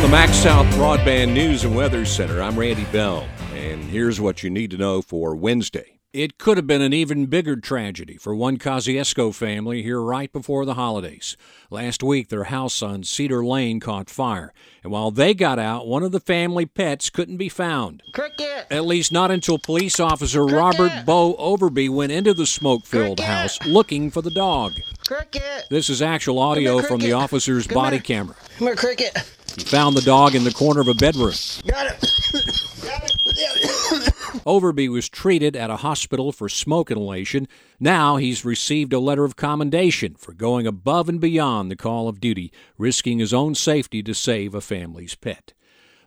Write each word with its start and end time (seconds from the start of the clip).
From 0.00 0.12
the 0.12 0.16
MaxxSouth 0.16 0.70
Broadband 0.70 1.34
News 1.34 1.64
and 1.64 1.76
Weather 1.76 2.06
Center, 2.06 2.40
I'm 2.40 2.58
Randy 2.58 2.86
Bell, 2.86 3.28
and 3.52 3.84
here's 3.84 4.18
what 4.18 4.42
you 4.42 4.48
need 4.48 4.70
to 4.70 4.78
know 4.78 5.02
for 5.02 5.36
Wednesday. 5.36 5.98
It 6.14 6.38
could 6.38 6.56
have 6.56 6.66
been 6.66 6.80
an 6.80 6.94
even 6.94 7.26
bigger 7.26 7.54
tragedy 7.56 8.16
for 8.16 8.34
one 8.34 8.56
Kosciusko 8.56 9.34
family 9.34 9.82
here 9.82 10.00
right 10.00 10.32
before 10.32 10.64
the 10.64 10.72
holidays. 10.72 11.36
Last 11.70 12.02
week, 12.02 12.30
their 12.30 12.44
house 12.44 12.80
on 12.82 13.02
Cedar 13.02 13.44
Lane 13.44 13.78
caught 13.78 14.08
fire, 14.08 14.54
and 14.82 14.90
while 14.90 15.10
they 15.10 15.34
got 15.34 15.58
out, 15.58 15.86
one 15.86 16.02
of 16.02 16.12
the 16.12 16.18
family 16.18 16.64
pets 16.64 17.10
couldn't 17.10 17.36
be 17.36 17.50
found. 17.50 18.02
Cricket! 18.14 18.68
At 18.70 18.86
least 18.86 19.12
not 19.12 19.30
until 19.30 19.58
police 19.58 20.00
officer 20.00 20.46
Robert 20.46 21.04
Bo 21.04 21.34
Overby 21.34 21.90
went 21.90 22.10
into 22.10 22.32
the 22.32 22.46
smoke 22.46 22.86
filled 22.86 23.20
house 23.20 23.60
looking 23.66 24.10
for 24.10 24.22
the 24.22 24.30
dog. 24.30 24.72
Cricket! 25.06 25.66
This 25.68 25.90
is 25.90 26.00
actual 26.00 26.38
audio 26.38 26.78
here, 26.78 26.88
from 26.88 27.00
the 27.00 27.12
officer's 27.12 27.66
Come 27.66 27.74
body 27.74 27.96
here. 27.96 28.02
camera. 28.02 28.36
Come 28.56 28.68
here, 28.68 28.76
Cricket. 28.76 29.30
He 29.60 29.66
found 29.66 29.94
the 29.94 30.00
dog 30.00 30.34
in 30.34 30.44
the 30.44 30.54
corner 30.54 30.80
of 30.80 30.88
a 30.88 30.94
bedroom. 30.94 31.34
Got 31.66 31.86
it. 31.86 32.00
Got 32.82 33.04
it. 33.04 33.12
Overby 34.46 34.88
was 34.88 35.10
treated 35.10 35.54
at 35.54 35.68
a 35.68 35.76
hospital 35.76 36.32
for 36.32 36.48
smoke 36.48 36.90
inhalation. 36.90 37.46
Now 37.78 38.16
he's 38.16 38.42
received 38.42 38.94
a 38.94 38.98
letter 38.98 39.26
of 39.26 39.36
commendation 39.36 40.14
for 40.14 40.32
going 40.32 40.66
above 40.66 41.10
and 41.10 41.20
beyond 41.20 41.70
the 41.70 41.76
call 41.76 42.08
of 42.08 42.20
duty, 42.20 42.50
risking 42.78 43.18
his 43.18 43.34
own 43.34 43.54
safety 43.54 44.02
to 44.04 44.14
save 44.14 44.54
a 44.54 44.62
family's 44.62 45.14
pet. 45.14 45.52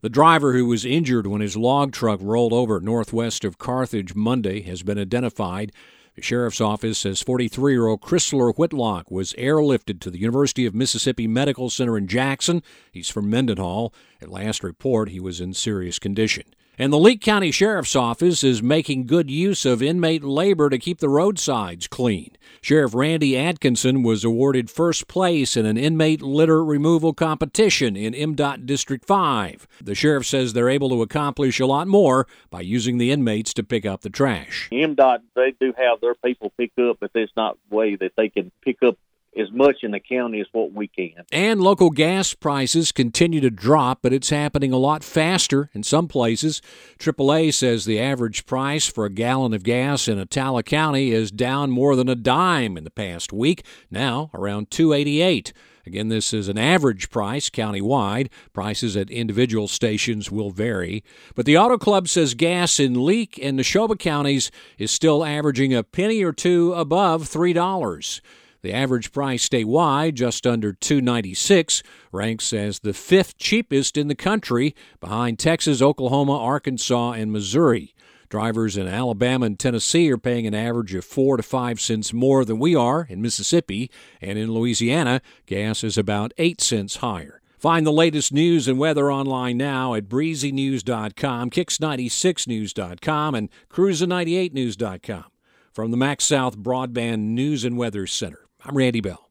The 0.00 0.08
driver 0.08 0.54
who 0.54 0.64
was 0.64 0.86
injured 0.86 1.26
when 1.26 1.42
his 1.42 1.54
log 1.54 1.92
truck 1.92 2.20
rolled 2.22 2.54
over 2.54 2.80
northwest 2.80 3.44
of 3.44 3.58
Carthage 3.58 4.14
Monday 4.14 4.62
has 4.62 4.82
been 4.82 4.98
identified. 4.98 5.72
The 6.14 6.22
sheriff's 6.22 6.60
office 6.60 6.98
says 6.98 7.22
43 7.22 7.72
year 7.72 7.86
old 7.86 8.02
Chrysler 8.02 8.54
Whitlock 8.54 9.10
was 9.10 9.32
airlifted 9.34 9.98
to 10.00 10.10
the 10.10 10.18
University 10.18 10.66
of 10.66 10.74
Mississippi 10.74 11.26
Medical 11.26 11.70
Center 11.70 11.96
in 11.96 12.06
Jackson. 12.06 12.62
He's 12.90 13.08
from 13.08 13.30
Mendenhall. 13.30 13.94
At 14.20 14.28
last 14.28 14.62
report, 14.62 15.08
he 15.08 15.20
was 15.20 15.40
in 15.40 15.54
serious 15.54 15.98
condition. 15.98 16.44
And 16.78 16.90
the 16.90 16.98
Leake 16.98 17.20
County 17.20 17.50
Sheriff's 17.50 17.94
Office 17.94 18.42
is 18.42 18.62
making 18.62 19.04
good 19.04 19.30
use 19.30 19.66
of 19.66 19.82
inmate 19.82 20.24
labor 20.24 20.70
to 20.70 20.78
keep 20.78 21.00
the 21.00 21.08
roadsides 21.10 21.86
clean. 21.86 22.34
Sheriff 22.62 22.94
Randy 22.94 23.36
Atkinson 23.36 24.02
was 24.02 24.24
awarded 24.24 24.70
first 24.70 25.06
place 25.06 25.54
in 25.54 25.66
an 25.66 25.76
inmate 25.76 26.22
litter 26.22 26.64
removal 26.64 27.12
competition 27.12 27.94
in 27.94 28.14
MDOT 28.14 28.64
District 28.64 29.04
5. 29.04 29.68
The 29.82 29.94
sheriff 29.94 30.24
says 30.24 30.54
they're 30.54 30.70
able 30.70 30.88
to 30.88 31.02
accomplish 31.02 31.60
a 31.60 31.66
lot 31.66 31.88
more 31.88 32.26
by 32.48 32.62
using 32.62 32.96
the 32.96 33.10
inmates 33.10 33.52
to 33.54 33.62
pick 33.62 33.84
up 33.84 34.00
the 34.00 34.08
trash. 34.08 34.70
MDOT, 34.72 35.18
they 35.36 35.52
do 35.60 35.74
have 35.76 36.00
their 36.00 36.14
people 36.14 36.54
pick 36.56 36.72
up, 36.80 36.96
but 37.00 37.10
it's 37.14 37.32
not 37.36 37.58
the 37.68 37.76
way 37.76 37.96
that 37.96 38.12
they 38.16 38.30
can 38.30 38.50
pick 38.62 38.82
up 38.82 38.96
as 39.38 39.50
much 39.52 39.78
in 39.82 39.92
the 39.92 40.00
county 40.00 40.40
as 40.40 40.46
what 40.52 40.72
we 40.72 40.88
can. 40.88 41.24
And 41.32 41.60
local 41.60 41.90
gas 41.90 42.34
prices 42.34 42.92
continue 42.92 43.40
to 43.40 43.50
drop, 43.50 44.00
but 44.02 44.12
it's 44.12 44.30
happening 44.30 44.72
a 44.72 44.78
lot 44.78 45.02
faster 45.02 45.70
in 45.72 45.82
some 45.82 46.08
places. 46.08 46.60
AAA 46.98 47.54
says 47.54 47.84
the 47.84 48.00
average 48.00 48.46
price 48.46 48.86
for 48.86 49.04
a 49.04 49.10
gallon 49.10 49.54
of 49.54 49.62
gas 49.62 50.08
in 50.08 50.18
Attala 50.18 50.64
County 50.64 51.12
is 51.12 51.30
down 51.30 51.70
more 51.70 51.96
than 51.96 52.08
a 52.08 52.14
dime 52.14 52.76
in 52.76 52.84
the 52.84 52.90
past 52.90 53.32
week, 53.32 53.64
now 53.90 54.30
around 54.34 54.70
288. 54.70 55.52
Again, 55.84 56.08
this 56.08 56.32
is 56.32 56.48
an 56.48 56.58
average 56.58 57.10
price 57.10 57.50
countywide. 57.50 58.28
Prices 58.52 58.96
at 58.96 59.10
individual 59.10 59.66
stations 59.66 60.30
will 60.30 60.50
vary. 60.50 61.02
But 61.34 61.44
the 61.44 61.58
Auto 61.58 61.76
Club 61.76 62.06
says 62.06 62.34
gas 62.34 62.78
in 62.78 63.04
Leake 63.04 63.36
and 63.42 63.58
Neshoba 63.58 63.98
counties 63.98 64.52
is 64.78 64.92
still 64.92 65.24
averaging 65.24 65.74
a 65.74 65.82
penny 65.82 66.22
or 66.22 66.32
two 66.32 66.72
above 66.74 67.24
$3. 67.24 68.20
The 68.62 68.72
average 68.72 69.10
price 69.10 69.48
statewide, 69.48 70.14
just 70.14 70.46
under 70.46 70.72
296, 70.72 71.82
ranks 72.12 72.52
as 72.52 72.78
the 72.78 72.92
fifth 72.92 73.36
cheapest 73.36 73.96
in 73.96 74.06
the 74.06 74.14
country, 74.14 74.74
behind 75.00 75.40
Texas, 75.40 75.82
Oklahoma, 75.82 76.38
Arkansas, 76.38 77.12
and 77.12 77.32
Missouri. 77.32 77.92
Drivers 78.28 78.76
in 78.76 78.86
Alabama 78.86 79.46
and 79.46 79.58
Tennessee 79.58 80.10
are 80.12 80.16
paying 80.16 80.46
an 80.46 80.54
average 80.54 80.94
of 80.94 81.04
4 81.04 81.38
to 81.38 81.42
5 81.42 81.80
cents 81.80 82.12
more 82.12 82.44
than 82.44 82.60
we 82.60 82.74
are 82.76 83.06
in 83.10 83.20
Mississippi, 83.20 83.90
and 84.20 84.38
in 84.38 84.52
Louisiana, 84.52 85.20
gas 85.46 85.82
is 85.82 85.98
about 85.98 86.32
8 86.38 86.60
cents 86.60 86.96
higher. 86.96 87.42
Find 87.58 87.84
the 87.84 87.92
latest 87.92 88.32
news 88.32 88.68
and 88.68 88.78
weather 88.78 89.12
online 89.12 89.56
now 89.56 89.94
at 89.94 90.08
breezynews.com, 90.08 91.50
kicks96news.com, 91.50 93.34
and 93.34 93.50
cruiser98news.com. 93.70 95.24
From 95.72 95.90
the 95.90 95.96
MaxxSouth 95.96 96.56
Broadband 96.56 97.20
News 97.20 97.64
and 97.64 97.78
Weather 97.78 98.06
Center, 98.06 98.46
I'm 98.64 98.76
Randy 98.76 99.00
Bell. 99.00 99.28